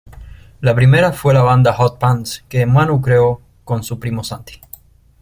[0.61, 4.59] La primera fue la banda Hot Pants, que Manu creo con su primo Santi.